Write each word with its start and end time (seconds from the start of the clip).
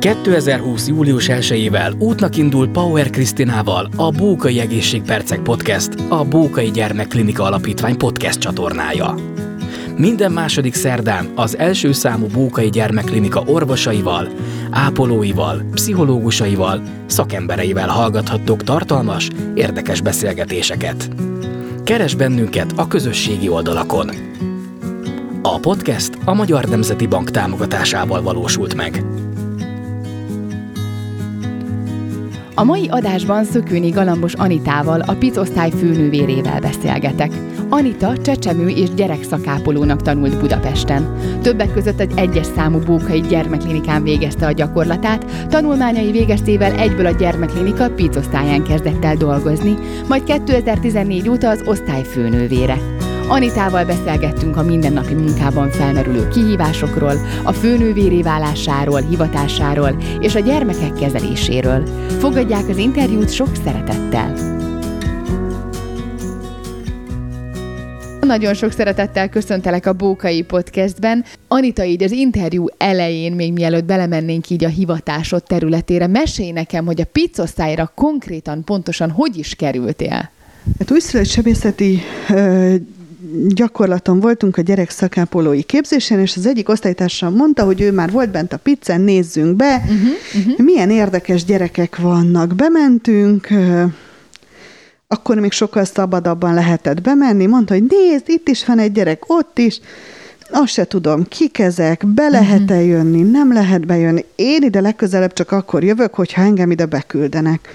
2020. 0.00 0.88
július 0.88 1.26
1-ével 1.28 1.98
útnak 1.98 2.36
indul 2.36 2.68
Power 2.68 3.10
Krisztinával 3.10 3.88
a 3.96 4.10
Bókai 4.10 4.60
Egészségpercek 4.60 5.40
Podcast, 5.40 5.90
a 6.08 6.24
Bókai 6.24 6.70
Gyermekklinika 6.70 7.42
Alapítvány 7.42 7.96
podcast 7.96 8.38
csatornája. 8.38 9.14
Minden 9.96 10.32
második 10.32 10.74
szerdán 10.74 11.32
az 11.34 11.58
első 11.58 11.92
számú 11.92 12.26
Bókai 12.26 12.70
Gyermekklinika 12.70 13.42
orvosaival, 13.46 14.28
ápolóival, 14.70 15.62
pszichológusaival, 15.74 16.82
szakembereivel 17.06 17.88
hallgathattok 17.88 18.64
tartalmas, 18.64 19.28
érdekes 19.54 20.00
beszélgetéseket. 20.00 21.10
Keres 21.84 22.14
bennünket 22.14 22.72
a 22.76 22.88
közösségi 22.88 23.48
oldalakon. 23.48 24.10
A 25.42 25.58
podcast 25.58 26.18
a 26.24 26.34
Magyar 26.34 26.64
Nemzeti 26.64 27.06
Bank 27.06 27.30
támogatásával 27.30 28.22
valósult 28.22 28.74
meg. 28.74 29.04
A 32.60 32.64
mai 32.64 32.88
adásban 32.88 33.44
Szökőni 33.44 33.90
Galambos 33.90 34.34
Anitával, 34.34 35.00
a 35.00 35.14
PIC 35.14 35.36
osztály 35.36 35.70
főnővérével 35.70 36.60
beszélgetek. 36.60 37.32
Anita 37.68 38.16
csecsemő 38.16 38.68
és 38.68 38.94
gyerekszakápolónak 38.94 40.02
tanult 40.02 40.38
Budapesten. 40.40 41.16
Többek 41.42 41.72
között 41.72 42.00
egy 42.00 42.12
egyes 42.14 42.46
számú 42.56 42.78
bókai 42.78 43.20
gyermekklinikán 43.20 44.02
végezte 44.02 44.46
a 44.46 44.52
gyakorlatát, 44.52 45.46
tanulmányai 45.48 46.10
végeztével 46.10 46.72
egyből 46.72 47.06
a 47.06 47.16
gyermekklinika 47.16 47.90
PIC 47.90 48.16
osztályán 48.16 48.64
kezdett 48.64 49.04
el 49.04 49.16
dolgozni, 49.16 49.74
majd 50.08 50.22
2014 50.22 51.28
óta 51.28 51.48
az 51.48 51.62
osztály 51.66 52.02
főnővére. 52.02 52.99
Anitával 53.30 53.84
beszélgettünk 53.84 54.56
a 54.56 54.62
mindennapi 54.62 55.14
munkában 55.14 55.70
felmerülő 55.70 56.28
kihívásokról, 56.28 57.14
a 57.44 57.52
főnővéré 57.52 58.22
válásáról, 58.22 59.00
hivatásáról 59.00 59.96
és 60.20 60.34
a 60.34 60.38
gyermekek 60.38 60.92
kezeléséről. 60.92 61.86
Fogadják 62.18 62.68
az 62.68 62.76
interjút 62.76 63.30
sok 63.30 63.48
szeretettel! 63.64 64.34
Nagyon 68.20 68.54
sok 68.54 68.72
szeretettel 68.72 69.28
köszöntelek 69.28 69.86
a 69.86 69.92
Bókai 69.92 70.42
Podcastben. 70.42 71.24
Anita, 71.48 71.84
így 71.84 72.02
az 72.02 72.12
interjú 72.12 72.66
elején, 72.76 73.32
még 73.32 73.52
mielőtt 73.52 73.84
belemennénk 73.84 74.50
így 74.50 74.64
a 74.64 74.68
hivatásod 74.68 75.42
területére, 75.42 76.06
mesélj 76.06 76.50
nekem, 76.50 76.86
hogy 76.86 77.00
a 77.00 77.08
pizzosztályra 77.12 77.92
konkrétan, 77.94 78.64
pontosan 78.64 79.10
hogy 79.10 79.36
is 79.36 79.54
kerültél? 79.54 80.30
Hát 80.78 80.90
újszülött 80.90 81.26
sebészeti 81.26 82.02
gyakorlaton 83.48 84.20
voltunk 84.20 84.56
a 84.56 84.62
gyerek 84.62 84.90
szakápolói 84.90 85.62
képzésen, 85.62 86.20
és 86.20 86.36
az 86.36 86.46
egyik 86.46 86.68
osztálytársam 86.68 87.34
mondta, 87.34 87.64
hogy 87.64 87.80
ő 87.80 87.92
már 87.92 88.10
volt 88.10 88.30
bent 88.30 88.52
a 88.52 88.56
pizzán, 88.56 89.00
nézzünk 89.00 89.56
be, 89.56 89.74
uh-huh, 89.76 89.98
uh-huh. 90.34 90.66
milyen 90.66 90.90
érdekes 90.90 91.44
gyerekek 91.44 91.96
vannak. 91.96 92.54
Bementünk, 92.54 93.48
akkor 95.08 95.38
még 95.38 95.52
sokkal 95.52 95.84
szabadabban 95.84 96.54
lehetett 96.54 97.00
bemenni, 97.00 97.46
mondta, 97.46 97.74
hogy 97.74 97.84
nézd, 97.88 98.24
itt 98.26 98.48
is 98.48 98.64
van 98.64 98.78
egy 98.78 98.92
gyerek, 98.92 99.22
ott 99.26 99.58
is, 99.58 99.80
azt 100.50 100.72
se 100.72 100.84
tudom, 100.84 101.28
kik 101.28 101.58
ezek, 101.58 102.06
be 102.06 102.28
lehet-e 102.28 102.82
jönni, 102.82 103.22
nem 103.22 103.52
lehet 103.52 103.86
bejönni. 103.86 104.24
Én 104.34 104.62
ide 104.62 104.80
legközelebb 104.80 105.32
csak 105.32 105.52
akkor 105.52 105.84
jövök, 105.84 106.14
hogyha 106.14 106.42
engem 106.42 106.70
ide 106.70 106.86
beküldenek. 106.86 107.68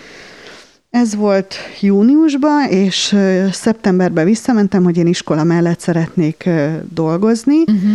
Ez 0.95 1.15
volt 1.15 1.55
júniusban, 1.79 2.69
és 2.69 3.17
szeptemberben 3.51 4.25
visszamentem, 4.25 4.83
hogy 4.83 4.97
én 4.97 5.07
iskola 5.07 5.43
mellett 5.43 5.79
szeretnék 5.79 6.49
dolgozni, 6.93 7.59
uh-huh. 7.59 7.91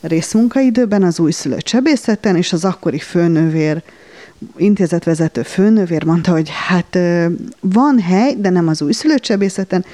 részmunkaidőben 0.00 1.02
az 1.02 1.18
újszülött 1.18 1.66
sebészeten, 1.66 2.36
és 2.36 2.52
az 2.52 2.64
akkori 2.64 2.98
főnővér, 2.98 3.82
intézetvezető 4.56 5.42
főnővér 5.42 6.04
mondta, 6.04 6.32
hogy 6.32 6.50
hát 6.68 6.98
van 7.60 8.00
hely, 8.00 8.34
de 8.38 8.50
nem 8.50 8.68
az 8.68 8.82
újszülött 8.82 9.24
sebészeten, 9.24 9.84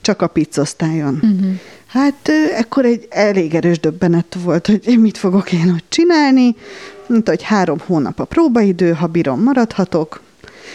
csak 0.00 0.22
a 0.22 0.26
pizzosztályon. 0.26 1.14
Uh-huh. 1.14 1.52
Hát 1.86 2.28
ekkor 2.56 2.84
egy 2.84 3.06
elég 3.10 3.54
erős 3.54 3.80
döbbenet 3.80 4.36
volt, 4.42 4.66
hogy 4.66 4.98
mit 5.00 5.18
fogok 5.18 5.52
én 5.52 5.70
ott 5.70 5.84
csinálni. 5.88 6.56
Mondta, 7.06 7.30
hogy 7.30 7.42
három 7.42 7.78
hónap 7.86 8.20
a 8.20 8.24
próbaidő, 8.24 8.92
ha 8.92 9.06
bírom, 9.06 9.42
maradhatok. 9.42 10.22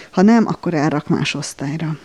Ha 0.10 0.22
nem, 0.22 0.48
akkor 0.48 0.74
elrak 0.74 1.08
más 1.08 1.34
osztályra. 1.34 1.98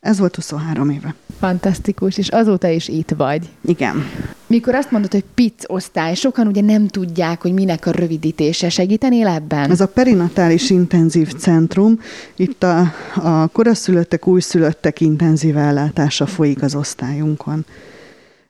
Ez 0.00 0.18
volt 0.18 0.34
23 0.34 0.90
éve. 0.90 1.14
Fantasztikus, 1.38 2.18
és 2.18 2.28
azóta 2.28 2.68
is 2.68 2.88
itt 2.88 3.10
vagy. 3.16 3.48
Igen. 3.64 4.04
Mikor 4.46 4.74
azt 4.74 4.90
mondod, 4.90 5.12
hogy 5.12 5.24
PIC 5.34 5.62
osztály, 5.66 6.14
sokan 6.14 6.46
ugye 6.46 6.60
nem 6.60 6.86
tudják, 6.86 7.42
hogy 7.42 7.52
minek 7.52 7.86
a 7.86 7.90
rövidítése. 7.90 8.68
Segítenél 8.68 9.26
ebben? 9.26 9.70
Ez 9.70 9.80
a 9.80 9.88
perinatális 9.88 10.70
intenzív 10.70 11.32
centrum. 11.32 12.00
Itt 12.36 12.62
a, 12.62 12.92
a 13.14 13.46
koraszülöttek, 13.46 14.26
újszülöttek 14.26 15.00
intenzív 15.00 15.56
ellátása 15.56 16.26
folyik 16.26 16.62
az 16.62 16.74
osztályunkon. 16.74 17.64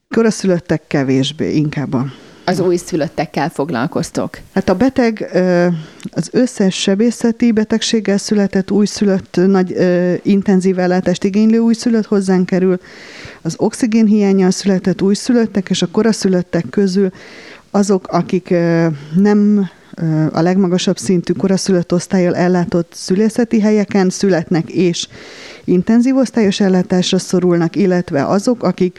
Koraszülöttek 0.09 0.83
kevésbé, 0.87 1.57
inkább 1.57 1.95
a 1.95 2.07
az 2.49 2.61
újszülöttekkel 2.61 3.49
foglalkoztok? 3.49 4.39
Hát 4.55 4.69
a 4.69 4.75
beteg 4.75 5.31
az 6.11 6.29
összes 6.33 6.75
sebészeti 6.75 7.53
betegséggel 7.53 8.19
született 8.19 8.71
újszülött, 8.71 9.37
nagy 9.47 9.77
intenzív 10.23 10.79
ellátást 10.79 11.25
igénylő 11.25 11.59
újszülött 11.59 12.07
hozzánk 12.07 12.47
kerül, 12.47 12.81
az 13.43 13.55
oxigénhiányjal 13.59 14.51
született 14.51 15.03
újszülöttek 15.03 15.71
és 15.71 15.83
a 15.83 15.87
koraszülöttek 15.87 16.65
közül 16.71 17.11
azok, 17.71 18.07
akik 18.07 18.55
nem 19.15 19.71
a 20.33 20.41
legmagasabb 20.41 20.99
szintű 20.99 21.33
koraszülött 21.33 21.93
osztályjal 21.93 22.37
ellátott 22.37 22.93
szülészeti 22.95 23.61
helyeken 23.61 24.11
születnek 24.11 24.71
és 24.71 25.09
intenzív 25.65 26.17
osztályos 26.17 26.61
ellátásra 26.61 27.19
szorulnak, 27.19 27.77
illetve 27.77 28.27
azok, 28.27 28.63
akik 28.63 28.99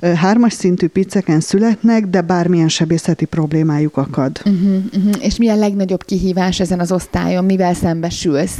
hármas 0.00 0.52
szintű 0.52 0.86
pizzeken 0.86 1.40
születnek, 1.40 2.06
de 2.06 2.20
bármilyen 2.20 2.68
sebészeti 2.68 3.24
problémájuk 3.24 3.96
akad. 3.96 4.40
Uh-huh, 4.44 4.84
uh-huh. 4.96 5.24
És 5.24 5.36
mi 5.36 5.48
a 5.48 5.56
legnagyobb 5.56 6.04
kihívás 6.04 6.60
ezen 6.60 6.80
az 6.80 6.92
osztályon? 6.92 7.44
Mivel 7.44 7.74
szembesülsz? 7.74 8.58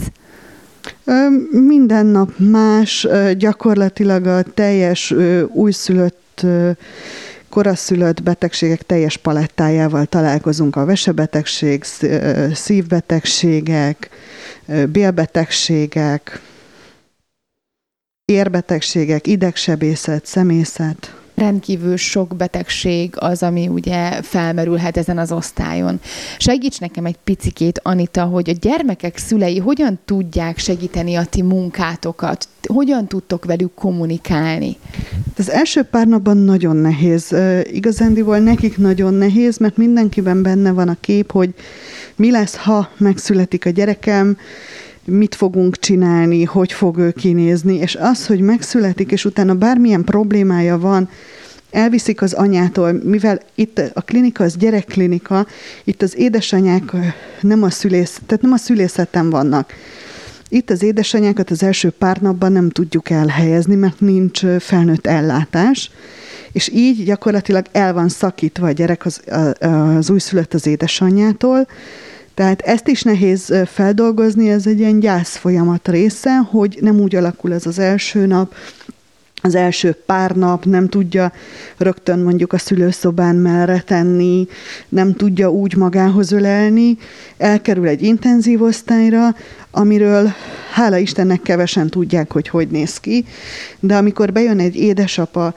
Minden 1.51 2.07
nap 2.07 2.39
más, 2.39 3.07
gyakorlatilag 3.37 4.27
a 4.27 4.43
teljes 4.43 5.15
újszülött 5.53 6.47
koraszülött 7.49 8.23
betegségek 8.23 8.83
teljes 8.83 9.17
palettájával 9.17 10.07
találkozunk 10.07 10.77
a 10.77 10.85
vesebetegség, 10.85 11.85
szívbetegségek, 12.53 14.11
bélbetegségek, 14.93 16.41
érbetegségek, 18.25 19.27
idegsebészet, 19.27 20.27
szemészet 20.27 21.18
rendkívül 21.39 21.97
sok 21.97 22.37
betegség 22.37 23.15
az, 23.19 23.43
ami 23.43 23.69
ugye 23.69 24.23
felmerülhet 24.23 24.97
ezen 24.97 25.19
az 25.19 25.33
osztályon. 25.33 26.01
Segíts 26.39 26.81
nekem 26.81 27.05
egy 27.05 27.17
picikét, 27.25 27.81
Anita, 27.83 28.25
hogy 28.25 28.51
a 28.51 28.57
gyermekek 28.61 29.17
szülei 29.17 29.59
hogyan 29.59 29.99
tudják 30.05 30.59
segíteni 30.59 31.15
a 31.15 31.25
ti 31.25 31.43
munkátokat, 31.43 32.49
hogyan 32.69 33.07
tudtok 33.07 33.45
velük 33.45 33.75
kommunikálni? 33.75 34.77
Az 35.37 35.51
első 35.51 35.83
pár 35.83 36.07
napban 36.07 36.37
nagyon 36.37 36.77
nehéz. 36.77 37.35
Igazándiból 37.73 38.39
nekik 38.39 38.79
nagyon 38.79 39.15
nehéz, 39.15 39.59
mert 39.59 39.77
mindenkiben 39.77 40.43
benne 40.43 40.71
van 40.71 40.89
a 40.89 40.97
kép, 41.01 41.33
hogy 41.33 41.55
mi 42.17 42.31
lesz, 42.31 42.57
ha 42.57 42.91
megszületik 42.97 43.67
a 43.67 43.71
gyerekem, 43.71 44.37
mit 45.09 45.35
fogunk 45.35 45.79
csinálni, 45.79 46.45
hogy 46.45 46.73
fog 46.73 46.99
ő 46.99 47.11
kinézni, 47.11 47.75
és 47.75 47.97
az, 48.01 48.27
hogy 48.27 48.41
megszületik, 48.41 49.11
és 49.11 49.25
utána 49.25 49.55
bármilyen 49.55 50.05
problémája 50.05 50.79
van, 50.79 51.09
elviszik 51.71 52.23
az 52.23 52.33
anyától, 52.33 52.93
mivel 52.93 53.41
itt 53.55 53.81
a 53.95 54.01
klinika 54.01 54.45
az 54.45 54.57
gyerekklinika, 54.57 55.47
itt 55.85 56.03
az 56.03 56.19
édesanyák 56.19 56.83
nem 57.41 57.63
a 57.63 57.71
szülész, 57.71 58.21
tehát 58.27 58.43
nem 58.43 58.53
a 58.53 58.57
szülészeten 58.57 59.31
vannak. 59.31 59.73
Itt 60.49 60.71
az 60.71 60.83
édesanyákat 60.83 61.51
az 61.51 61.63
első 61.63 61.91
pár 61.91 62.21
napban 62.21 62.53
nem 62.53 62.71
tudjuk 62.71 63.11
elhelyezni, 63.11 63.75
mert 63.75 64.01
nincs 64.01 64.41
felnőtt 64.59 65.07
ellátás, 65.07 65.91
és 66.53 66.69
így 66.75 67.05
gyakorlatilag 67.05 67.67
el 67.73 67.93
van 67.93 68.09
szakítva 68.09 68.67
a 68.67 68.71
gyerek 68.73 69.05
az, 69.05 69.21
az 69.61 70.11
újszülött 70.11 70.55
az 70.55 70.67
édesanyjától, 70.67 71.67
tehát 72.39 72.61
ezt 72.61 72.89
is 72.89 73.03
nehéz 73.03 73.55
feldolgozni, 73.67 74.51
ez 74.51 74.67
egy 74.67 74.79
ilyen 74.79 75.01
gyász 75.01 75.37
folyamat 75.37 75.89
része, 75.89 76.37
hogy 76.37 76.79
nem 76.81 77.01
úgy 77.01 77.17
alakul 77.17 77.53
ez 77.53 77.67
az 77.67 77.79
első 77.79 78.27
nap, 78.27 78.55
az 79.43 79.55
első 79.55 79.93
pár 80.07 80.31
nap 80.31 80.65
nem 80.65 80.89
tudja 80.89 81.33
rögtön 81.77 82.19
mondjuk 82.19 82.53
a 82.53 82.59
szülőszobán 82.59 83.37
merre 83.37 83.81
tenni, 83.81 84.47
nem 84.89 85.15
tudja 85.15 85.51
úgy 85.51 85.77
magához 85.77 86.33
ölelni, 86.33 86.99
elkerül 87.37 87.89
egy 87.89 88.03
intenzív 88.03 88.63
osztályra, 88.63 89.35
amiről 89.71 90.33
hála 90.73 90.97
Istennek 90.97 91.43
kevesen 91.43 91.89
tudják, 91.89 92.33
hogy 92.33 92.49
hogy 92.49 92.69
néz 92.69 92.99
ki, 92.99 93.25
de 93.81 93.97
amikor 93.97 94.33
bejön 94.33 94.59
egy 94.59 94.77
édesapa 94.77 95.55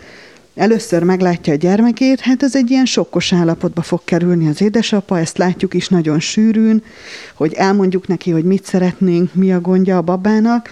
először 0.56 1.04
meglátja 1.04 1.54
a 1.54 1.56
gyermekét, 1.56 2.20
hát 2.20 2.44
ez 2.44 2.56
egy 2.56 2.70
ilyen 2.70 2.86
sokkos 2.86 3.34
állapotba 3.34 3.82
fog 3.82 4.02
kerülni 4.04 4.48
az 4.48 4.62
édesapa, 4.62 5.20
ezt 5.20 5.38
látjuk 5.38 5.74
is 5.74 5.88
nagyon 5.88 6.20
sűrűn, 6.20 6.84
hogy 7.34 7.54
elmondjuk 7.54 8.08
neki, 8.08 8.32
hogy 8.32 8.44
mit 8.44 8.66
szeretnénk, 8.66 9.34
mi 9.34 9.54
a 9.54 9.62
gondja 9.62 9.98
a 9.98 10.02
babának, 10.02 10.70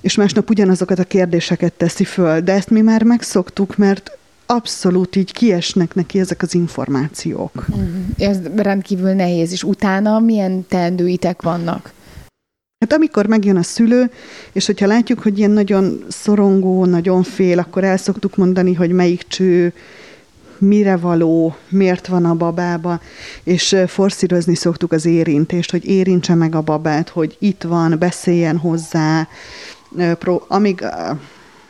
és 0.00 0.14
másnap 0.14 0.50
ugyanazokat 0.50 0.98
a 0.98 1.04
kérdéseket 1.04 1.72
teszi 1.72 2.04
föl, 2.04 2.40
de 2.40 2.52
ezt 2.52 2.70
mi 2.70 2.80
már 2.80 3.02
megszoktuk, 3.02 3.76
mert 3.76 4.18
abszolút 4.46 5.16
így 5.16 5.32
kiesnek 5.32 5.94
neki 5.94 6.18
ezek 6.18 6.42
az 6.42 6.54
információk. 6.54 7.66
Mm, 7.76 8.08
ez 8.18 8.38
rendkívül 8.56 9.12
nehéz, 9.12 9.52
és 9.52 9.62
utána 9.62 10.18
milyen 10.18 10.66
teendőitek 10.68 11.42
vannak? 11.42 11.92
Hát 12.80 12.92
amikor 12.92 13.26
megjön 13.26 13.56
a 13.56 13.62
szülő, 13.62 14.10
és 14.52 14.66
hogyha 14.66 14.86
látjuk, 14.86 15.18
hogy 15.18 15.38
ilyen 15.38 15.50
nagyon 15.50 16.04
szorongó, 16.08 16.84
nagyon 16.84 17.22
fél, 17.22 17.58
akkor 17.58 17.84
el 17.84 17.96
szoktuk 17.96 18.36
mondani, 18.36 18.74
hogy 18.74 18.90
melyik 18.90 19.26
cső, 19.28 19.72
mire 20.58 20.96
való, 20.96 21.56
miért 21.68 22.06
van 22.06 22.24
a 22.24 22.34
babába, 22.34 23.00
és 23.42 23.76
forszírozni 23.86 24.54
szoktuk 24.54 24.92
az 24.92 25.06
érintést, 25.06 25.70
hogy 25.70 25.84
érintse 25.84 26.34
meg 26.34 26.54
a 26.54 26.60
babát, 26.60 27.08
hogy 27.08 27.36
itt 27.38 27.62
van, 27.62 27.98
beszéljen 27.98 28.56
hozzá, 28.56 29.28
amíg 30.48 30.84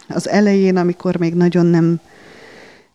az 0.09 0.29
elején, 0.29 0.77
amikor 0.77 1.17
még 1.17 1.35
nagyon 1.35 1.67
nem 1.67 2.01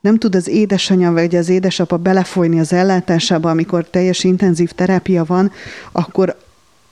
nem 0.01 0.17
tud 0.17 0.35
az 0.35 0.47
édesanyja 0.47 1.11
vagy 1.11 1.35
az 1.35 1.49
édesapa 1.49 1.97
belefolyni 1.97 2.59
az 2.59 2.73
ellátásába, 2.73 3.49
amikor 3.49 3.89
teljes 3.89 4.23
intenzív 4.23 4.71
terápia 4.71 5.23
van, 5.23 5.51
akkor 5.91 6.35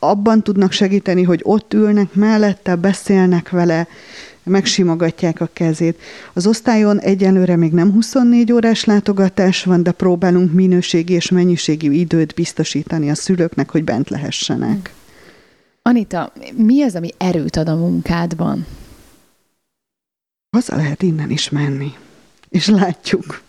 abban 0.10 0.44
tudnak 0.44 0.72
segíteni, 0.72 1.24
hogy 1.24 1.40
ott 1.44 1.74
ülnek 1.74 2.14
mellette, 2.14 2.76
beszélnek 2.76 3.50
vele, 3.50 3.88
megsimogatják 4.44 5.42
a 5.42 5.50
kezét. 5.54 6.02
Az 6.34 6.48
osztályon 6.48 7.00
egyelőre 7.00 7.56
még 7.56 7.72
nem 7.72 7.92
24 7.92 8.52
órás 8.52 8.84
látogatás 8.84 9.64
van, 9.64 9.84
de 9.84 9.92
próbálunk 9.92 10.54
minőségi 10.54 11.14
és 11.14 11.30
mennyiségi 11.30 12.00
időt 12.00 12.34
biztosítani 12.34 13.10
a 13.10 13.16
szülőknek, 13.16 13.70
hogy 13.70 13.84
bent 13.84 14.10
lehessenek. 14.10 14.94
Anita, 15.82 16.34
mi 16.56 16.82
az, 16.82 16.96
ami 16.96 17.10
erőt 17.18 17.56
ad 17.56 17.68
a 17.68 17.76
munkádban? 17.76 18.66
Haza 20.50 20.76
lehet 20.76 21.02
innen 21.02 21.30
is 21.30 21.50
menni. 21.50 21.94
És 22.50 22.68
látjuk. 22.68 23.42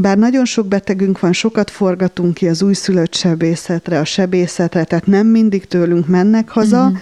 Bár 0.00 0.18
nagyon 0.18 0.44
sok 0.44 0.66
betegünk 0.66 1.20
van, 1.20 1.32
sokat 1.32 1.70
forgatunk 1.70 2.34
ki 2.34 2.48
az 2.48 2.62
újszülött 2.62 3.14
sebészetre, 3.14 3.98
a 3.98 4.04
sebészetre, 4.04 4.84
tehát 4.84 5.06
nem 5.06 5.26
mindig 5.26 5.66
tőlünk 5.66 6.06
mennek 6.06 6.48
haza, 6.48 6.84
uh-huh. 6.84 6.98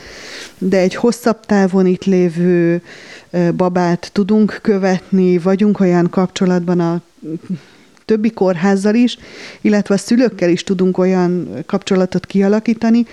de 0.58 0.78
egy 0.78 0.94
hosszabb 0.94 1.40
távon 1.46 1.86
itt 1.86 2.04
lévő 2.04 2.82
babát 3.56 4.10
tudunk 4.12 4.58
követni, 4.62 5.38
vagyunk 5.38 5.80
olyan 5.80 6.10
kapcsolatban 6.10 6.80
a 6.80 7.00
többi 8.04 8.30
kórházzal 8.30 8.94
is, 8.94 9.18
illetve 9.60 9.94
a 9.94 9.98
szülőkkel 9.98 10.50
is 10.50 10.64
tudunk 10.64 10.98
olyan 10.98 11.48
kapcsolatot 11.66 12.26
kialakítani, 12.26 13.06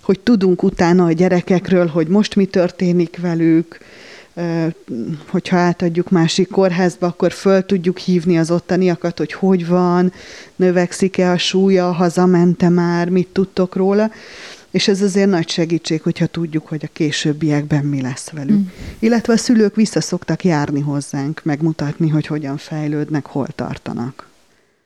hogy 0.00 0.20
tudunk 0.20 0.62
utána 0.62 1.04
a 1.04 1.12
gyerekekről, 1.12 1.86
hogy 1.86 2.06
most 2.06 2.36
mi 2.36 2.44
történik 2.44 3.18
velük, 3.20 3.78
hogyha 5.26 5.56
átadjuk 5.56 6.10
másik 6.10 6.48
kórházba, 6.48 7.06
akkor 7.06 7.32
föl 7.32 7.66
tudjuk 7.66 7.98
hívni 7.98 8.38
az 8.38 8.50
ottaniakat, 8.50 9.18
hogy 9.18 9.32
hogy 9.32 9.66
van, 9.66 10.12
növekszik-e 10.56 11.30
a 11.30 11.38
súlya, 11.38 11.92
hazamente 11.92 12.68
már, 12.68 13.08
mit 13.08 13.28
tudtok 13.28 13.76
róla. 13.76 14.10
És 14.70 14.88
ez 14.88 15.02
azért 15.02 15.30
nagy 15.30 15.48
segítség, 15.48 16.02
hogyha 16.02 16.26
tudjuk, 16.26 16.66
hogy 16.66 16.84
a 16.84 16.92
későbbiekben 16.92 17.84
mi 17.84 18.00
lesz 18.00 18.30
velük. 18.30 18.56
Mm. 18.56 18.66
Illetve 18.98 19.32
a 19.32 19.36
szülők 19.36 19.74
vissza 19.74 20.00
szoktak 20.00 20.44
járni 20.44 20.80
hozzánk, 20.80 21.40
megmutatni, 21.44 22.08
hogy 22.08 22.26
hogyan 22.26 22.56
fejlődnek, 22.56 23.26
hol 23.26 23.46
tartanak. 23.54 24.31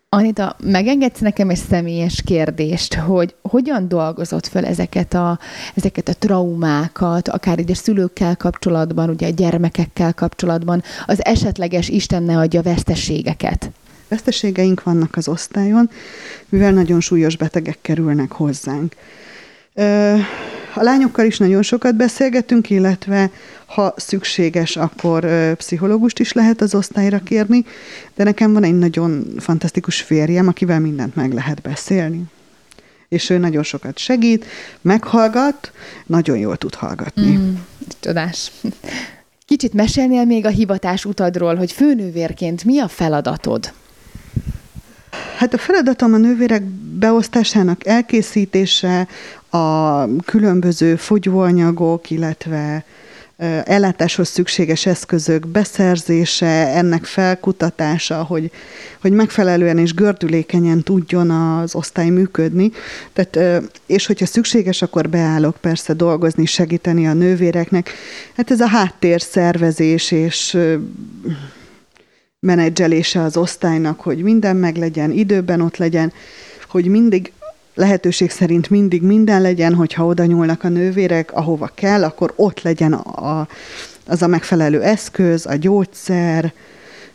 Anita, 0.08 0.56
megengedsz 0.62 1.18
nekem 1.18 1.50
egy 1.50 1.56
személyes 1.68 2.22
kérdést, 2.24 2.94
hogy 2.94 3.34
hogyan 3.42 3.88
dolgozott 3.88 4.46
fel 4.46 4.64
ezeket 4.64 5.14
a, 5.14 5.38
ezeket 5.74 6.08
a 6.08 6.14
traumákat, 6.14 7.28
akár 7.28 7.58
így 7.58 7.70
a 7.70 7.74
szülőkkel 7.74 8.36
kapcsolatban, 8.36 9.08
ugye 9.08 9.26
a 9.26 9.30
gyermekekkel 9.30 10.14
kapcsolatban, 10.14 10.82
az 11.06 11.24
esetleges 11.24 11.88
Isten 11.88 12.22
ne 12.22 12.38
adja 12.38 12.62
veszteségeket? 12.62 13.70
Veszteségeink 14.08 14.82
vannak 14.82 15.16
az 15.16 15.28
osztályon, 15.28 15.90
mivel 16.48 16.72
nagyon 16.72 17.00
súlyos 17.00 17.36
betegek 17.36 17.78
kerülnek 17.82 18.32
hozzánk. 18.32 18.94
A 20.78 20.82
lányokkal 20.82 21.24
is 21.24 21.38
nagyon 21.38 21.62
sokat 21.62 21.96
beszélgetünk, 21.96 22.70
illetve 22.70 23.30
ha 23.66 23.94
szükséges, 23.96 24.76
akkor 24.76 25.26
pszichológust 25.54 26.18
is 26.18 26.32
lehet 26.32 26.60
az 26.60 26.74
osztályra 26.74 27.18
kérni, 27.18 27.64
de 28.14 28.24
nekem 28.24 28.52
van 28.52 28.64
egy 28.64 28.78
nagyon 28.78 29.26
fantasztikus 29.38 30.00
férjem, 30.00 30.48
akivel 30.48 30.80
mindent 30.80 31.14
meg 31.14 31.32
lehet 31.32 31.62
beszélni. 31.62 32.22
És 33.08 33.30
ő 33.30 33.38
nagyon 33.38 33.62
sokat 33.62 33.98
segít, 33.98 34.44
meghallgat, 34.80 35.72
nagyon 36.06 36.38
jól 36.38 36.56
tud 36.56 36.74
hallgatni. 36.74 37.36
Mm, 37.36 37.54
tudás. 38.00 38.52
Kicsit 39.46 39.72
mesélnél 39.72 40.24
még 40.24 40.46
a 40.46 40.48
hivatás 40.50 41.04
utadról, 41.04 41.54
hogy 41.54 41.72
főnővérként 41.72 42.64
mi 42.64 42.78
a 42.80 42.88
feladatod? 42.88 43.72
Hát 45.36 45.54
a 45.54 45.58
feladatom 45.58 46.12
a 46.12 46.16
nővérek 46.16 46.62
beosztásának 46.98 47.86
elkészítése, 47.86 49.08
a 49.56 50.08
különböző 50.24 50.96
fogyóanyagok, 50.96 52.10
illetve 52.10 52.84
ellátáshoz 53.64 54.28
szükséges 54.28 54.86
eszközök 54.86 55.46
beszerzése, 55.46 56.68
ennek 56.68 57.04
felkutatása, 57.04 58.22
hogy, 58.22 58.50
hogy 59.00 59.12
megfelelően 59.12 59.78
és 59.78 59.94
gördülékenyen 59.94 60.82
tudjon 60.82 61.30
az 61.30 61.74
osztály 61.74 62.08
működni. 62.08 62.70
Tehát, 63.12 63.62
és 63.86 64.06
hogyha 64.06 64.26
szükséges, 64.26 64.82
akkor 64.82 65.08
beállok 65.08 65.56
persze 65.56 65.92
dolgozni, 65.92 66.46
segíteni 66.46 67.06
a 67.06 67.12
nővéreknek. 67.12 67.90
Hát 68.36 68.50
ez 68.50 68.60
a 68.60 68.66
háttér 68.66 69.20
szervezés 69.20 70.10
és 70.10 70.58
menedzselése 72.40 73.20
az 73.20 73.36
osztálynak, 73.36 74.00
hogy 74.00 74.22
minden 74.22 74.56
meglegyen, 74.56 75.10
időben 75.10 75.60
ott 75.60 75.76
legyen, 75.76 76.12
hogy 76.68 76.86
mindig 76.86 77.32
lehetőség 77.76 78.30
szerint 78.30 78.70
mindig 78.70 79.02
minden 79.02 79.42
legyen, 79.42 79.74
hogyha 79.74 80.06
oda 80.06 80.24
nyúlnak 80.24 80.64
a 80.64 80.68
nővérek, 80.68 81.32
ahova 81.32 81.70
kell, 81.74 82.04
akkor 82.04 82.32
ott 82.36 82.62
legyen 82.62 82.92
a, 82.92 83.46
az 84.06 84.22
a 84.22 84.26
megfelelő 84.26 84.82
eszköz, 84.82 85.46
a 85.46 85.54
gyógyszer, 85.54 86.52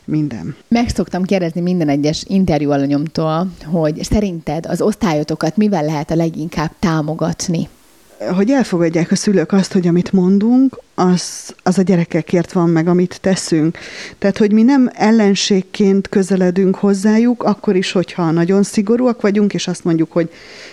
minden. 0.04 0.56
Meg 0.68 0.88
szoktam 0.88 1.22
kérdezni 1.22 1.60
minden 1.60 1.88
egyes 1.88 2.24
interjú 2.28 2.70
alanyomtól, 2.70 3.50
hogy 3.64 4.04
szerinted 4.04 4.66
az 4.66 4.80
osztályotokat 4.80 5.56
mivel 5.56 5.84
lehet 5.84 6.10
a 6.10 6.14
leginkább 6.14 6.70
támogatni? 6.78 7.68
Hogy 8.30 8.50
elfogadják 8.50 9.10
a 9.10 9.16
szülők 9.16 9.52
azt, 9.52 9.72
hogy 9.72 9.86
amit 9.86 10.12
mondunk, 10.12 10.78
az, 10.94 11.54
az 11.62 11.78
a 11.78 11.82
gyerekekért 11.82 12.52
van 12.52 12.68
meg, 12.68 12.88
amit 12.88 13.18
teszünk. 13.20 13.78
Tehát, 14.18 14.38
hogy 14.38 14.52
mi 14.52 14.62
nem 14.62 14.90
ellenségként 14.94 16.08
közeledünk 16.08 16.76
hozzájuk, 16.76 17.42
akkor 17.42 17.76
is, 17.76 17.92
hogyha 17.92 18.30
nagyon 18.30 18.62
szigorúak 18.62 19.20
vagyunk, 19.20 19.54
és 19.54 19.68
azt 19.68 19.84
mondjuk, 19.84 20.12
hogy 20.12 20.30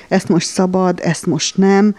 ezt 0.07 0.29
most 0.29 0.47
szabad, 0.47 1.00
ezt 1.03 1.25
most 1.25 1.57
nem. 1.57 1.95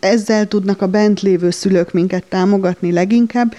Ezzel 0.00 0.48
tudnak 0.48 0.82
a 0.82 0.86
bent 0.86 1.20
lévő 1.20 1.50
szülők 1.50 1.92
minket 1.92 2.24
támogatni 2.28 2.92
leginkább, 2.92 3.54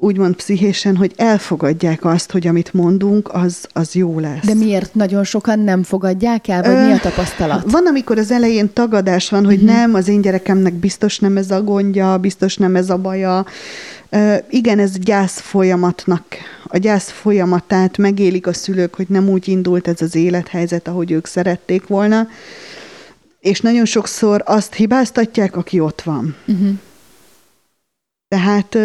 úgymond 0.00 0.34
pszichésen, 0.34 0.96
hogy 0.96 1.12
elfogadják 1.16 2.04
azt, 2.04 2.32
hogy 2.32 2.46
amit 2.46 2.74
mondunk, 2.74 3.30
az, 3.32 3.66
az 3.72 3.94
jó 3.94 4.18
lesz. 4.18 4.46
De 4.46 4.54
miért 4.54 4.94
nagyon 4.94 5.24
sokan 5.24 5.58
nem 5.58 5.82
fogadják 5.82 6.48
el, 6.48 6.62
vagy 6.62 6.72
Ö, 6.72 6.86
mi 6.86 6.92
a 6.92 6.98
tapasztalat? 6.98 7.70
Van, 7.70 7.86
amikor 7.86 8.18
az 8.18 8.30
elején 8.30 8.72
tagadás 8.72 9.28
van, 9.28 9.44
hogy 9.44 9.62
uh-huh. 9.62 9.70
nem, 9.70 9.94
az 9.94 10.08
én 10.08 10.20
gyerekemnek 10.20 10.74
biztos 10.74 11.18
nem 11.18 11.36
ez 11.36 11.50
a 11.50 11.62
gondja, 11.62 12.18
biztos 12.18 12.56
nem 12.56 12.76
ez 12.76 12.90
a 12.90 12.96
baja. 12.96 13.46
Ö, 14.08 14.34
igen, 14.50 14.78
ez 14.78 14.98
gyász 14.98 15.40
folyamatnak, 15.40 16.24
a 16.64 16.76
gyász 16.76 17.10
folyamatát 17.10 17.98
megélik 17.98 18.46
a 18.46 18.52
szülők, 18.52 18.94
hogy 18.94 19.08
nem 19.08 19.28
úgy 19.28 19.48
indult 19.48 19.88
ez 19.88 20.02
az 20.02 20.14
élethelyzet, 20.14 20.88
ahogy 20.88 21.10
ők 21.10 21.26
szerették 21.26 21.86
volna. 21.86 22.28
És 23.40 23.60
nagyon 23.60 23.84
sokszor 23.84 24.42
azt 24.46 24.74
hibáztatják, 24.74 25.56
aki 25.56 25.80
ott 25.80 26.02
van. 26.02 26.36
Uh-huh. 26.46 26.68
Tehát 28.28 28.78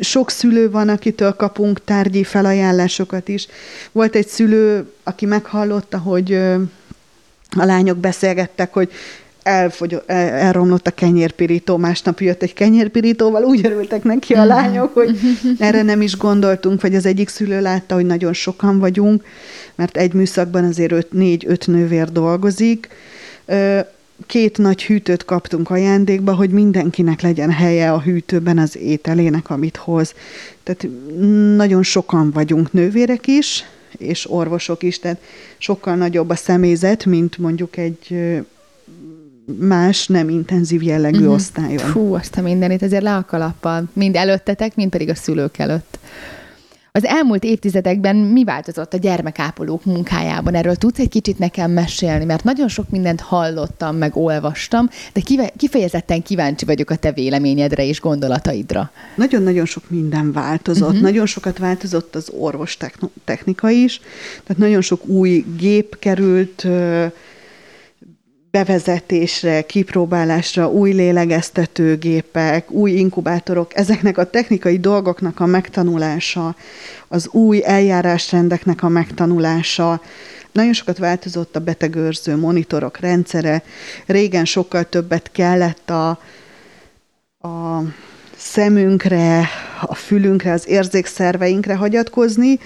sok 0.00 0.30
szülő 0.30 0.70
van, 0.70 0.88
akitől 0.88 1.32
kapunk 1.32 1.84
tárgyi 1.84 2.24
felajánlásokat 2.24 3.28
is. 3.28 3.46
Volt 3.92 4.14
egy 4.14 4.28
szülő, 4.28 4.86
aki 5.02 5.26
meghallotta, 5.26 5.98
hogy 5.98 6.32
a 7.56 7.64
lányok 7.64 7.96
beszélgettek, 7.96 8.72
hogy 8.72 8.90
elfogy, 9.42 10.02
el, 10.06 10.28
elromlott 10.28 10.86
a 10.86 10.90
kenyérpirító, 10.90 11.76
másnap 11.76 12.20
jött 12.20 12.42
egy 12.42 12.52
kenyérpirítóval, 12.52 13.42
úgy 13.42 13.66
örültek 13.66 14.02
neki 14.02 14.34
a 14.34 14.44
lányok, 14.44 14.94
hogy 14.94 15.18
erre 15.58 15.82
nem 15.82 16.02
is 16.02 16.16
gondoltunk, 16.16 16.80
vagy 16.80 16.94
az 16.94 17.06
egyik 17.06 17.28
szülő 17.28 17.60
látta, 17.60 17.94
hogy 17.94 18.06
nagyon 18.06 18.32
sokan 18.32 18.78
vagyunk, 18.78 19.24
mert 19.74 19.96
egy 19.96 20.12
műszakban 20.12 20.64
azért 20.64 21.12
négy-öt 21.12 21.66
nővér 21.66 22.12
dolgozik, 22.12 22.88
két 24.26 24.58
nagy 24.58 24.82
hűtőt 24.82 25.24
kaptunk 25.24 25.70
ajándékba, 25.70 26.34
hogy 26.34 26.50
mindenkinek 26.50 27.20
legyen 27.20 27.50
helye 27.50 27.92
a 27.92 28.00
hűtőben 28.00 28.58
az 28.58 28.76
ételének, 28.76 29.50
amit 29.50 29.76
hoz. 29.76 30.14
Tehát 30.62 30.88
nagyon 31.56 31.82
sokan 31.82 32.30
vagyunk 32.30 32.72
nővérek 32.72 33.26
is, 33.26 33.64
és 33.98 34.30
orvosok 34.30 34.82
is, 34.82 34.98
tehát 34.98 35.20
sokkal 35.58 35.94
nagyobb 35.94 36.30
a 36.30 36.34
személyzet, 36.36 37.04
mint 37.04 37.38
mondjuk 37.38 37.76
egy 37.76 38.16
más, 39.58 40.06
nem 40.06 40.28
intenzív 40.28 40.82
jellegű 40.82 41.18
uh-huh. 41.18 41.34
osztályon. 41.34 41.78
Fú, 41.78 42.14
azt 42.14 42.36
a 42.36 42.40
mindenit, 42.40 42.82
ezért 42.82 43.02
le 43.02 43.16
a 43.16 43.24
kalappal, 43.24 43.84
mind 43.92 44.16
előttetek, 44.16 44.74
mind 44.74 44.90
pedig 44.90 45.08
a 45.08 45.14
szülők 45.14 45.58
előtt. 45.58 45.98
Az 46.98 47.04
elmúlt 47.04 47.44
évtizedekben 47.44 48.16
mi 48.16 48.44
változott 48.44 48.94
a 48.94 48.96
gyermekápolók 48.96 49.84
munkájában? 49.84 50.54
Erről 50.54 50.74
tudsz 50.74 50.98
egy 50.98 51.08
kicsit 51.08 51.38
nekem 51.38 51.70
mesélni, 51.70 52.24
mert 52.24 52.44
nagyon 52.44 52.68
sok 52.68 52.90
mindent 52.90 53.20
hallottam, 53.20 53.96
meg 53.96 54.16
olvastam, 54.16 54.88
de 55.12 55.20
kifejezetten 55.56 56.22
kíváncsi 56.22 56.64
vagyok 56.64 56.90
a 56.90 56.96
te 56.96 57.12
véleményedre 57.12 57.86
és 57.86 58.00
gondolataidra. 58.00 58.90
Nagyon-nagyon 59.16 59.64
sok 59.64 59.90
minden 59.90 60.32
változott. 60.32 60.88
Uh-huh. 60.88 61.02
Nagyon 61.02 61.26
sokat 61.26 61.58
változott 61.58 62.14
az 62.14 62.30
orvos 62.38 62.76
technika 63.24 63.70
is, 63.70 64.00
tehát 64.44 64.62
nagyon 64.62 64.80
sok 64.80 65.06
új 65.06 65.44
gép 65.58 65.98
került 65.98 66.66
bevezetésre, 68.54 69.62
kipróbálásra, 69.62 70.70
új 70.70 70.92
lélegeztetőgépek, 70.92 72.70
új 72.70 72.90
inkubátorok, 72.90 73.76
ezeknek 73.76 74.18
a 74.18 74.30
technikai 74.30 74.78
dolgoknak 74.78 75.40
a 75.40 75.46
megtanulása, 75.46 76.56
az 77.08 77.28
új 77.28 77.62
eljárásrendeknek 77.64 78.82
a 78.82 78.88
megtanulása, 78.88 80.00
nagyon 80.52 80.72
sokat 80.72 80.98
változott 80.98 81.56
a 81.56 81.60
betegőrző 81.60 82.36
monitorok 82.36 82.98
rendszere. 82.98 83.62
Régen 84.06 84.44
sokkal 84.44 84.84
többet 84.88 85.30
kellett 85.32 85.90
a, 85.90 86.08
a 87.48 87.82
szemünkre, 88.36 89.48
a 89.80 89.94
fülünkre, 89.94 90.52
az 90.52 90.68
érzékszerveinkre 90.68 91.74
hagyatkozni, 91.74 92.58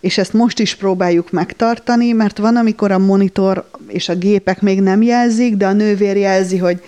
és 0.00 0.18
ezt 0.18 0.32
most 0.32 0.58
is 0.58 0.74
próbáljuk 0.74 1.30
megtartani, 1.30 2.12
mert 2.12 2.38
van, 2.38 2.56
amikor 2.56 2.90
a 2.90 2.98
monitor 2.98 3.70
és 3.86 4.08
a 4.08 4.14
gépek 4.14 4.60
még 4.60 4.80
nem 4.80 5.02
jelzik, 5.02 5.56
de 5.56 5.66
a 5.66 5.72
nővér 5.72 6.16
jelzi, 6.16 6.56
hogy 6.56 6.82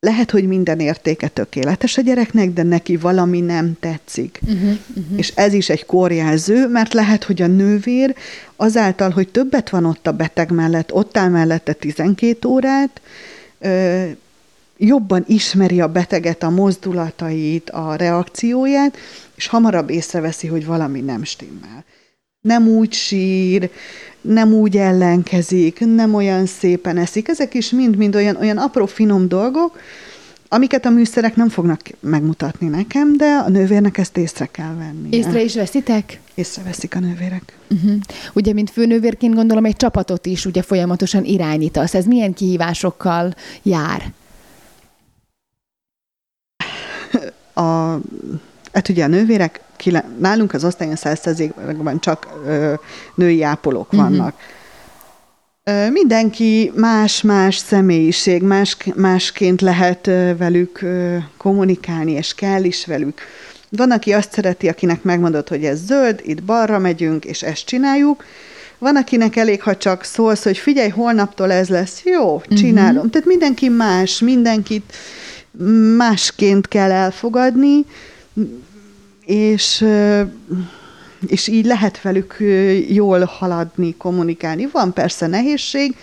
lehet, 0.00 0.30
hogy 0.30 0.46
minden 0.46 0.80
értéke 0.80 1.28
tökéletes 1.28 1.98
a 1.98 2.02
gyereknek, 2.02 2.52
de 2.52 2.62
neki 2.62 2.96
valami 2.96 3.40
nem 3.40 3.76
tetszik. 3.80 4.40
Uh-huh, 4.42 4.60
uh-huh. 4.60 5.18
És 5.18 5.32
ez 5.34 5.52
is 5.52 5.68
egy 5.68 5.86
korjelző, 5.86 6.68
mert 6.68 6.92
lehet, 6.92 7.24
hogy 7.24 7.42
a 7.42 7.46
nővér 7.46 8.14
azáltal, 8.56 9.10
hogy 9.10 9.28
többet 9.28 9.70
van 9.70 9.84
ott 9.84 10.06
a 10.06 10.12
beteg 10.12 10.50
mellett, 10.50 10.92
ott 10.92 11.16
áll 11.16 11.28
mellette 11.28 11.72
12 11.72 12.48
órát, 12.48 13.00
jobban 14.78 15.24
ismeri 15.26 15.80
a 15.80 15.88
beteget, 15.88 16.42
a 16.42 16.50
mozdulatait, 16.50 17.70
a 17.70 17.94
reakcióját, 17.94 18.96
és 19.34 19.46
hamarabb 19.46 19.90
észreveszi, 19.90 20.46
hogy 20.46 20.66
valami 20.66 21.00
nem 21.00 21.24
stimmel. 21.24 21.84
Nem 22.40 22.68
úgy 22.68 22.92
sír, 22.92 23.70
nem 24.20 24.52
úgy 24.52 24.76
ellenkezik, 24.76 25.80
nem 25.94 26.14
olyan 26.14 26.46
szépen 26.46 26.96
eszik. 26.96 27.28
Ezek 27.28 27.54
is 27.54 27.70
mind-mind 27.70 28.14
olyan, 28.14 28.36
olyan 28.36 28.58
apró, 28.58 28.86
finom 28.86 29.28
dolgok, 29.28 29.78
amiket 30.48 30.86
a 30.86 30.90
műszerek 30.90 31.36
nem 31.36 31.48
fognak 31.48 31.80
megmutatni 32.00 32.68
nekem, 32.68 33.16
de 33.16 33.24
a 33.24 33.48
nővérnek 33.48 33.98
ezt 33.98 34.16
észre 34.16 34.46
kell 34.46 34.74
venni. 34.74 35.16
Észre 35.16 35.42
is 35.42 35.54
veszitek? 35.54 36.20
Észreveszik 36.34 36.94
a 36.94 36.98
nővérek. 36.98 37.58
Uh-huh. 37.70 37.92
Ugye, 38.32 38.52
mint 38.52 38.70
főnővérként 38.70 39.34
gondolom, 39.34 39.64
egy 39.64 39.76
csapatot 39.76 40.26
is 40.26 40.46
ugye 40.46 40.62
folyamatosan 40.62 41.24
irányítasz. 41.24 41.94
Ez 41.94 42.04
milyen 42.04 42.34
kihívásokkal 42.34 43.34
jár? 43.62 44.12
A 47.56 47.98
Hát 48.76 48.88
ugye 48.88 49.04
a 49.04 49.06
nővérek, 49.06 49.60
nálunk 50.18 50.54
az 50.54 50.64
osztályon 50.64 50.96
százszerzékben 50.96 51.98
csak 51.98 52.26
ö, 52.46 52.72
női 53.14 53.42
ápolók 53.42 53.92
uh-huh. 53.92 54.08
vannak. 54.08 54.34
Ö, 55.64 55.90
mindenki 55.90 56.72
más-más 56.74 57.56
személyiség, 57.56 58.42
más, 58.42 58.76
másként 58.94 59.60
lehet 59.60 60.06
ö, 60.06 60.36
velük 60.36 60.82
ö, 60.82 61.16
kommunikálni, 61.36 62.12
és 62.12 62.34
kell 62.34 62.64
is 62.64 62.86
velük. 62.86 63.20
Van, 63.68 63.90
aki 63.90 64.12
azt 64.12 64.32
szereti, 64.32 64.68
akinek 64.68 65.02
megmondod, 65.02 65.48
hogy 65.48 65.64
ez 65.64 65.84
zöld, 65.86 66.20
itt 66.24 66.42
balra 66.42 66.78
megyünk, 66.78 67.24
és 67.24 67.42
ezt 67.42 67.64
csináljuk. 67.64 68.24
Van, 68.78 68.96
akinek 68.96 69.36
elég, 69.36 69.62
ha 69.62 69.76
csak 69.76 70.04
szólsz, 70.04 70.44
hogy 70.44 70.58
figyelj, 70.58 70.88
holnaptól 70.88 71.52
ez 71.52 71.68
lesz. 71.68 72.02
Jó, 72.04 72.42
csinálom. 72.48 72.96
Uh-huh. 72.96 73.10
Tehát 73.10 73.26
mindenki 73.26 73.68
más, 73.68 74.20
mindenkit 74.20 74.92
másként 75.96 76.68
kell 76.68 76.90
elfogadni, 76.90 77.84
és, 79.24 79.84
és 81.26 81.46
így 81.48 81.64
lehet 81.64 82.02
velük 82.02 82.36
jól 82.88 83.24
haladni, 83.24 83.94
kommunikálni. 83.96 84.68
Van 84.72 84.92
persze 84.92 85.26
nehézség, 85.26 85.96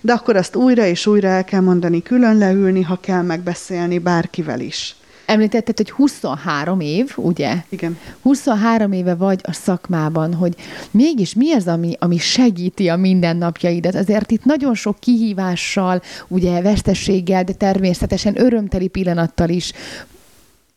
de 0.00 0.12
akkor 0.12 0.36
azt 0.36 0.56
újra 0.56 0.86
és 0.86 1.06
újra 1.06 1.28
el 1.28 1.44
kell 1.44 1.60
mondani, 1.60 2.02
külön 2.02 2.38
leülni, 2.38 2.82
ha 2.82 2.98
kell 3.00 3.22
megbeszélni 3.22 3.98
bárkivel 3.98 4.60
is. 4.60 4.96
Említetted, 5.26 5.76
hogy 5.76 5.90
23 5.90 6.80
év, 6.80 7.12
ugye? 7.16 7.54
Igen. 7.68 7.98
23 8.22 8.92
éve 8.92 9.14
vagy 9.14 9.40
a 9.42 9.52
szakmában, 9.52 10.34
hogy 10.34 10.54
mégis 10.90 11.34
mi 11.34 11.52
az, 11.52 11.66
ami, 11.66 11.96
ami 11.98 12.18
segíti 12.18 12.88
a 12.88 12.96
mindennapjaidat? 12.96 13.94
Azért 13.94 14.30
itt 14.30 14.44
nagyon 14.44 14.74
sok 14.74 15.00
kihívással, 15.00 16.02
ugye 16.28 16.62
vesztességgel, 16.62 17.44
de 17.44 17.52
természetesen 17.52 18.40
örömteli 18.40 18.88
pillanattal 18.88 19.48
is 19.48 19.72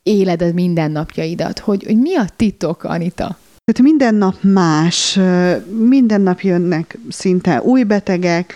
éled 0.03 0.41
a 0.41 0.53
mindennapjaidat, 0.53 1.59
hogy, 1.59 1.83
hogy 1.83 1.97
mi 1.97 2.15
a 2.15 2.25
titok, 2.35 2.83
Anita? 2.83 3.37
Tehát 3.71 3.91
minden 3.91 4.15
nap 4.15 4.35
más, 4.41 5.19
minden 5.87 6.21
nap 6.21 6.41
jönnek 6.41 6.97
szinte 7.09 7.61
új 7.61 7.83
betegek, 7.83 8.55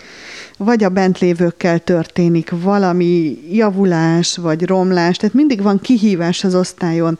vagy 0.64 0.84
a 0.84 0.88
bentlévőkkel 0.88 1.78
történik 1.78 2.50
valami 2.50 3.38
javulás, 3.50 4.36
vagy 4.36 4.66
romlás, 4.66 5.16
tehát 5.16 5.34
mindig 5.34 5.62
van 5.62 5.80
kihívás 5.80 6.44
az 6.44 6.54
osztályon. 6.54 7.18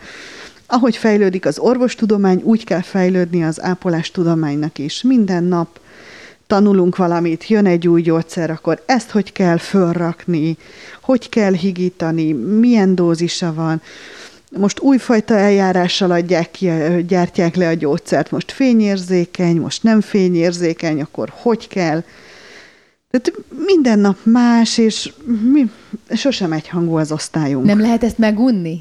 Ahogy 0.67 0.97
fejlődik 0.97 1.47
az 1.47 1.59
orvostudomány, 1.59 2.41
úgy 2.45 2.65
kell 2.65 2.81
fejlődni 2.81 3.45
az 3.45 3.63
ápolástudománynak 3.63 4.79
is. 4.79 5.03
Minden 5.03 5.45
nap 5.45 5.81
tanulunk 6.47 6.97
valamit, 6.97 7.47
jön 7.47 7.67
egy 7.67 7.89
új 7.89 8.03
gyógyszer, 8.03 8.51
akkor 8.51 8.83
ezt 8.87 9.11
hogy 9.11 9.33
kell 9.33 9.57
fölrakni, 9.57 10.57
hogy 11.01 11.29
kell 11.29 11.53
higítani, 11.53 12.33
milyen 12.33 12.95
dózisa 12.95 13.55
van. 13.55 13.83
Most 14.59 14.81
újfajta 14.81 15.35
eljárással 15.35 16.11
adják 16.11 16.51
ki, 16.51 16.71
gyártják 17.07 17.57
le 17.57 17.69
a 17.69 17.75
gyógyszert, 17.75 18.31
most 18.31 18.53
fényérzékeny, 18.53 19.61
most 19.61 19.83
nem 19.83 20.01
fényérzékeny, 20.01 21.01
akkor 21.01 21.33
hogy 21.35 21.69
kell. 21.69 22.03
Tehát 23.13 23.33
minden 23.67 23.99
nap 23.99 24.17
más, 24.23 24.79
és 24.79 25.13
mi, 25.53 25.71
sosem 26.11 26.53
egyhangú 26.53 26.97
az 26.97 27.13
osztályunk. 27.13 27.65
Nem 27.65 27.81
lehet 27.81 28.05
ezt 28.05 28.19
megunni? 28.19 28.81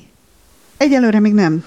Egyelőre 0.78 1.20
még 1.20 1.34
nem. 1.34 1.64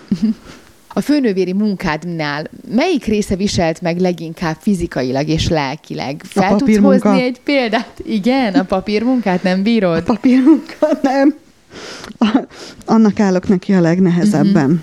A 0.88 1.00
főnővéri 1.00 1.52
munkádnál 1.52 2.50
melyik 2.74 3.04
része 3.04 3.36
viselt 3.36 3.80
meg 3.80 4.00
leginkább 4.00 4.56
fizikailag 4.60 5.28
és 5.28 5.48
lelkileg? 5.48 6.22
Fel 6.24 6.52
a 6.52 6.56
tudsz 6.56 6.76
hozni 6.76 7.22
egy 7.22 7.40
példát? 7.44 8.00
Igen, 8.04 8.54
a 8.54 8.62
papírmunkát 8.62 9.42
nem 9.42 9.62
bírod? 9.62 9.96
A 9.96 10.02
papírmunkát 10.02 11.02
nem. 11.02 11.34
Annak 12.86 13.20
állok 13.20 13.48
neki 13.48 13.72
a 13.72 13.80
legnehezebben. 13.80 14.64
Uh-huh. 14.64 14.80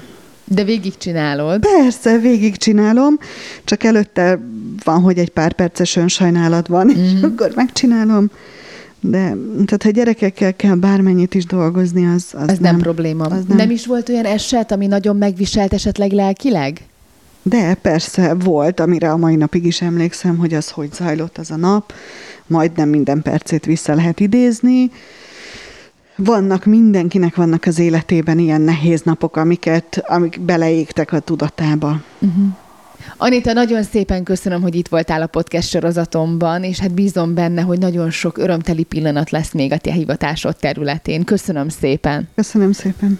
De 0.54 0.64
végigcsinálod? 0.64 1.60
Persze, 1.60 2.18
végigcsinálom, 2.18 3.20
csak 3.64 3.84
előtte 3.84 4.40
van, 4.84 5.02
hogy 5.02 5.18
egy 5.18 5.30
pár 5.30 5.54
perces 5.54 5.96
önsajnálat 5.96 6.68
van, 6.68 6.88
uh-huh. 6.88 7.04
és 7.04 7.12
mhm. 7.12 7.26
akkor 7.26 7.52
megcsinálom. 7.56 8.30
De 9.00 9.36
tehát, 9.66 9.84
ha 9.84 9.90
gyerekekkel 9.90 10.56
kell 10.56 10.76
bármennyit 10.76 11.34
is 11.34 11.46
dolgozni, 11.46 12.06
az, 12.06 12.26
az 12.34 12.50
Ez 12.50 12.58
nem, 12.58 12.72
nem 12.72 12.82
probléma. 12.82 13.26
Az 13.26 13.44
nem. 13.48 13.58
nem 13.58 13.70
is 13.70 13.86
volt 13.86 14.10
olyan 14.10 14.26
eset, 14.26 14.72
ami 14.72 14.88
nagyon 14.88 15.16
megviselt 15.16 15.74
esetleg 15.74 16.12
lelkileg? 16.12 16.82
De 17.42 17.74
persze 17.74 18.34
volt, 18.34 18.80
amire 18.80 19.12
a 19.12 19.18
mai 19.18 19.36
napig 19.36 19.66
is 19.66 19.82
emlékszem, 19.82 20.38
hogy 20.38 20.54
az 20.54 20.70
hogy 20.70 20.94
zajlott 20.94 21.38
az 21.38 21.52
a 21.52 21.56
nap. 21.56 21.94
Majdnem 22.48 22.90
minden 22.90 23.22
percét 23.22 23.66
vissza 23.66 23.96
lehet 23.96 24.20
idézni 24.20 24.92
vannak, 26.24 26.66
mindenkinek 26.66 27.36
vannak 27.36 27.66
az 27.66 27.80
életében 27.80 28.40
ilyen 28.40 28.62
nehéz 28.62 29.02
napok, 29.02 29.36
amiket, 29.36 30.04
amik 30.08 30.42
beleégtek 30.42 31.12
a 31.12 31.20
tudatába. 31.20 32.02
Uh-huh. 32.20 32.46
Anita, 33.18 33.54
nagyon 33.54 33.84
szépen 33.84 34.24
köszönöm, 34.24 34.62
hogy 34.62 34.76
itt 34.76 34.88
voltál 34.88 35.22
a 35.22 35.28
podcast 35.28 35.70
sorozatomban, 35.70 36.64
és 36.64 36.80
hát 36.80 36.94
bízom 36.94 37.34
benne, 37.34 37.62
hogy 37.62 37.80
nagyon 37.80 38.10
sok 38.10 38.38
örömteli 38.38 38.84
pillanat 38.84 39.30
lesz 39.30 39.52
még 39.52 39.72
a 39.72 39.78
te 39.78 39.92
hivatásod 39.92 40.56
területén. 40.56 41.24
Köszönöm 41.24 41.70
szépen. 41.70 42.28
Köszönöm 42.36 42.72
szépen. 42.72 43.20